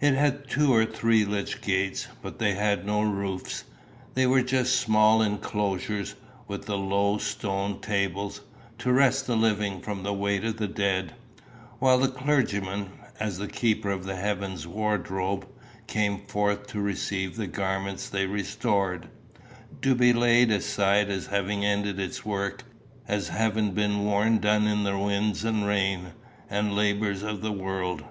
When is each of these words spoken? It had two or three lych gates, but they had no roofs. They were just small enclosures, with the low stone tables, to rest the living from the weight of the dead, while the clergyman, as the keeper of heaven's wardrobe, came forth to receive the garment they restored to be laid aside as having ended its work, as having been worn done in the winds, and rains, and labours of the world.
It 0.00 0.14
had 0.14 0.48
two 0.48 0.74
or 0.74 0.84
three 0.84 1.24
lych 1.24 1.60
gates, 1.62 2.08
but 2.22 2.40
they 2.40 2.54
had 2.54 2.84
no 2.84 3.02
roofs. 3.02 3.62
They 4.14 4.26
were 4.26 4.42
just 4.42 4.80
small 4.80 5.22
enclosures, 5.22 6.16
with 6.48 6.64
the 6.64 6.76
low 6.76 7.18
stone 7.18 7.80
tables, 7.80 8.40
to 8.78 8.92
rest 8.92 9.28
the 9.28 9.36
living 9.36 9.80
from 9.80 10.02
the 10.02 10.12
weight 10.12 10.42
of 10.44 10.56
the 10.56 10.66
dead, 10.66 11.12
while 11.78 11.98
the 11.98 12.08
clergyman, 12.08 12.90
as 13.20 13.38
the 13.38 13.46
keeper 13.46 13.90
of 13.92 14.06
heaven's 14.06 14.66
wardrobe, 14.66 15.46
came 15.86 16.18
forth 16.26 16.66
to 16.70 16.80
receive 16.80 17.36
the 17.36 17.46
garment 17.46 18.08
they 18.12 18.26
restored 18.26 19.06
to 19.82 19.94
be 19.94 20.12
laid 20.12 20.50
aside 20.50 21.08
as 21.10 21.26
having 21.26 21.64
ended 21.64 22.00
its 22.00 22.24
work, 22.26 22.64
as 23.06 23.28
having 23.28 23.70
been 23.70 24.04
worn 24.04 24.38
done 24.40 24.66
in 24.66 24.82
the 24.82 24.98
winds, 24.98 25.44
and 25.44 25.64
rains, 25.64 26.08
and 26.50 26.74
labours 26.74 27.22
of 27.22 27.40
the 27.40 27.52
world. 27.52 28.02